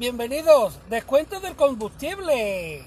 [0.00, 2.82] Bienvenidos, descuento del combustible.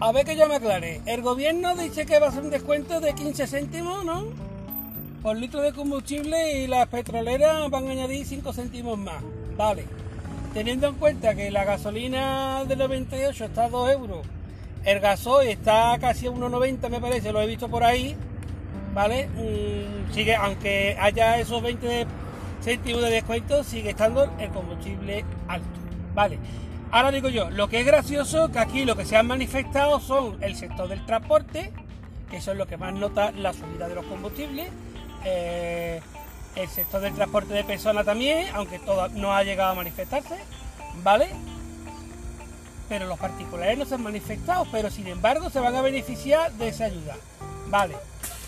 [0.00, 1.00] A ver que yo me aclare.
[1.06, 4.24] El gobierno dice que va a hacer un descuento de 15 céntimos, ¿no?
[5.22, 9.22] Por litro de combustible y las petroleras van a añadir 5 céntimos más.
[9.56, 9.84] Vale.
[10.52, 14.26] Teniendo en cuenta que la gasolina de 98 está a 2 euros,
[14.84, 18.16] el gasoil está casi a 1,90 me parece, lo he visto por ahí,
[18.92, 19.28] ¿vale?
[19.28, 22.06] Mm, sigue, aunque haya esos 20
[22.62, 25.66] céntimos de descuento, sigue estando el combustible alto,
[26.14, 26.38] ¿vale?
[26.90, 30.36] Ahora digo yo, lo que es gracioso que aquí lo que se han manifestado son
[30.42, 31.72] el sector del transporte,
[32.30, 34.68] que eso es lo que más nota la subida de los combustibles,
[35.24, 36.00] eh,
[36.54, 40.36] el sector del transporte de personas también, aunque todo no ha llegado a manifestarse,
[41.02, 41.30] ¿vale?
[42.88, 46.68] Pero los particulares no se han manifestado, pero sin embargo se van a beneficiar de
[46.68, 47.16] esa ayuda,
[47.68, 47.96] ¿vale?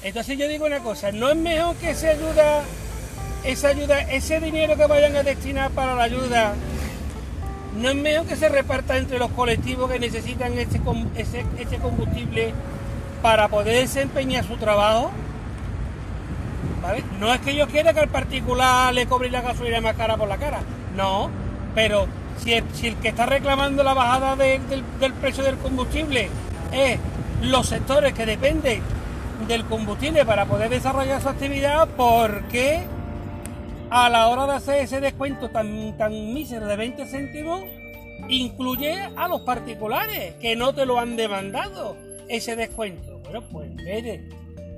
[0.04, 2.62] Entonces yo digo una cosa, ¿no es mejor que esa ayuda,
[3.42, 6.52] esa ayuda, ese dinero que vayan a destinar para la ayuda,
[7.80, 10.78] no es mejor que se reparta entre los colectivos que necesitan ese,
[11.16, 12.52] ese, combustible
[13.22, 15.10] para poder desempeñar su trabajo?
[17.18, 20.28] No es que yo quiera que al particular le cobre la gasolina más cara por
[20.28, 20.60] la cara,
[20.94, 21.30] no,
[21.74, 22.08] pero
[22.42, 26.28] si el, que está reclamando la bajada del, precio del combustible
[26.72, 26.98] es
[27.40, 28.82] los sectores que dependen
[29.48, 32.82] del combustible para poder desarrollar su actividad, ¿por qué
[33.90, 37.62] a la hora de hacer ese descuento tan, tan mísero de 20 céntimos
[38.28, 41.96] incluye a los particulares que no te lo han demandado
[42.28, 43.18] ese descuento?
[43.24, 44.28] Bueno, pues mire,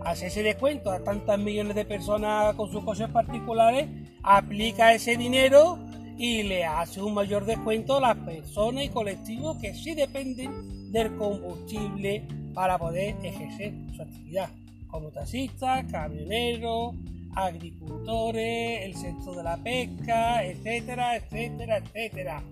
[0.04, 3.88] hace ese descuento a tantas millones de personas con sus coches particulares,
[4.22, 5.78] aplica ese dinero
[6.16, 11.14] y le hace un mayor descuento a las personas y colectivos que sí dependen del
[11.16, 14.48] combustible para poder ejercer su actividad,
[14.88, 16.94] como taxistas, camioneros,
[17.34, 22.42] agricultores, el sector de la pesca, etcétera, etcétera, etcétera.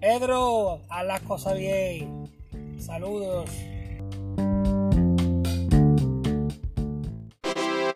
[0.00, 2.30] Pedro, haz las cosas bien.
[2.78, 3.50] Saludos.